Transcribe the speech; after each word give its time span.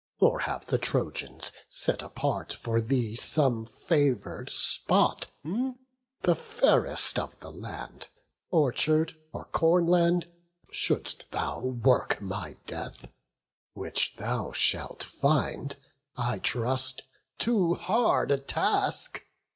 Or 0.19 0.39
have 0.39 0.65
the 0.65 0.79
Trojans 0.79 1.51
set 1.69 2.01
apart 2.01 2.51
for 2.53 2.81
thee 2.81 3.15
Some 3.15 3.67
favour'd 3.67 4.49
spot, 4.49 5.27
the 6.23 6.33
fairest 6.35 7.19
of 7.19 7.39
the 7.39 7.51
land, 7.51 8.07
Orchard 8.49 9.13
or 9.31 9.45
corn 9.45 9.85
land, 9.85 10.25
shouldst 10.71 11.29
thou 11.29 11.61
work 11.61 12.19
my 12.19 12.57
death; 12.65 13.05
Which 13.75 14.15
thou 14.15 14.53
shalt 14.53 15.03
find, 15.03 15.75
I 16.17 16.39
trust, 16.39 17.03
too 17.37 17.75
hard 17.75 18.31
a 18.31 18.39
task? 18.39 19.21